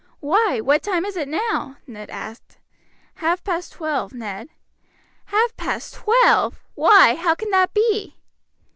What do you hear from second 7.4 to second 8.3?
that be?"